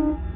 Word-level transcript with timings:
Mm-hmm. 0.00 0.29